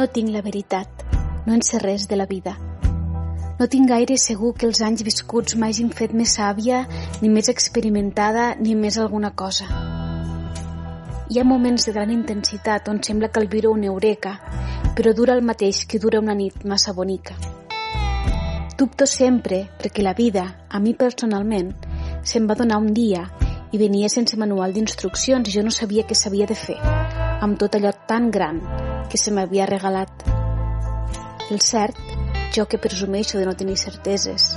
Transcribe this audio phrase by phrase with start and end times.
[0.00, 1.02] No tinc la veritat,
[1.44, 2.54] no en sé res de la vida.
[3.58, 6.78] No tinc gaire segur que els anys viscuts m'hagin fet més sàvia,
[7.20, 9.66] ni més experimentada, ni més alguna cosa.
[11.28, 14.32] Hi ha moments de gran intensitat on sembla que el viure una eureka,
[14.96, 17.36] però dura el mateix que dura una nit massa bonica.
[18.78, 21.74] Dubto sempre perquè la vida, a mi personalment,
[22.24, 23.26] se'm va donar un dia
[23.70, 26.80] i venia sense manual d'instruccions i jo no sabia què s'havia de fer
[27.44, 28.64] amb tot allò tan gran
[29.08, 30.10] que se m'havia regalat.
[31.50, 31.96] El cert,
[32.54, 34.56] jo que presumeixo de no tenir certeses,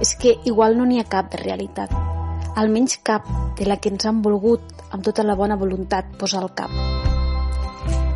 [0.00, 1.92] és que igual no n'hi ha cap de realitat,
[2.56, 3.28] almenys cap
[3.58, 6.72] de la que ens han volgut amb tota la bona voluntat posar al cap.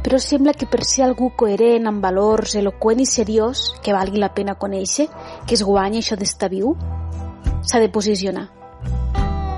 [0.03, 4.33] Però sembla que per ser algú coherent, amb valors, eloquent i seriós, que valgui la
[4.35, 5.07] pena conèixer,
[5.47, 6.75] que es guanya això d'estar viu,
[7.63, 8.49] s'ha de posicionar.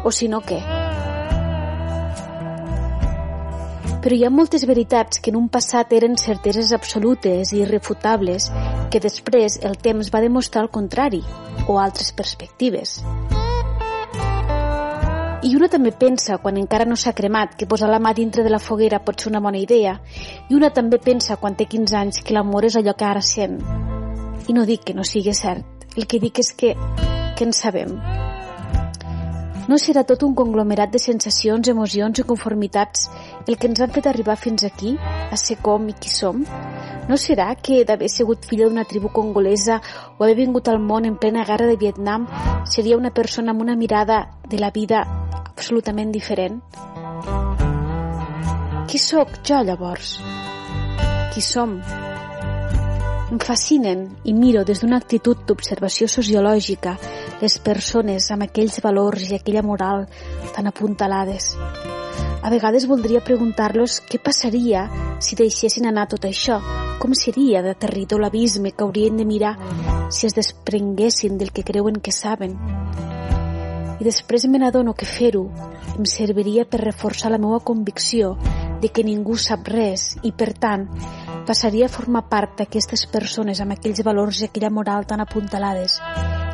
[0.04, 0.83] O si no, què?
[4.04, 8.50] Però hi ha moltes veritats que en un passat eren certeses absolutes i irrefutables
[8.92, 11.22] que després el temps va demostrar el contrari
[11.64, 12.98] o altres perspectives.
[15.44, 18.52] I una també pensa, quan encara no s'ha cremat, que posar la mà dintre de
[18.52, 19.98] la foguera pot ser una bona idea,
[20.48, 23.58] i una també pensa, quan té 15 anys, que l'amor és allò que ara sent.
[24.48, 26.76] I no dic que no sigui cert, el que dic és que,
[27.36, 27.96] que en sabem.
[29.64, 33.06] No serà tot un conglomerat de sensacions, emocions i conformitats
[33.48, 36.42] el que ens han fet arribar fins aquí, a ser com i qui som?
[37.08, 39.80] No serà que d'haver sigut filla d'una tribu congolesa
[40.18, 42.28] o haver vingut al món en plena guerra de Vietnam
[42.68, 45.04] seria una persona amb una mirada de la vida
[45.44, 46.60] absolutament diferent?
[48.88, 50.18] Qui sóc jo llavors?
[51.32, 51.80] Qui som?
[53.34, 56.92] Em fascinen i miro des d'una actitud d'observació sociològica
[57.40, 60.04] les persones amb aquells valors i aquella moral
[60.54, 61.48] tan apuntalades.
[62.46, 64.84] A vegades voldria preguntar-los què passaria
[65.18, 66.60] si deixessin anar tot això,
[67.02, 69.56] com seria d'aterridor l'abisme que haurien de mirar
[70.14, 72.54] si es desprenguessin del que creuen que saben.
[73.98, 75.48] I després me n'adono que fer-ho
[75.96, 78.36] em serviria per reforçar la meva convicció
[78.78, 80.86] de que ningú sap res i, per tant,
[81.46, 86.00] passaria a formar part d'aquestes persones amb aquells valors i aquella moral tan apuntalades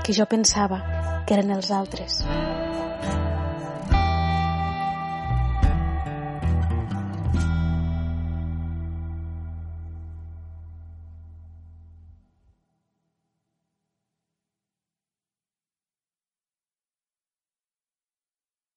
[0.05, 0.83] que jo pensava
[1.27, 2.25] que eren els altres.